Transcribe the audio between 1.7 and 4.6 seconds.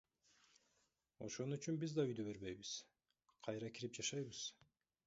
биз да үйдү бербейбиз, кайра кирип жашайбыз.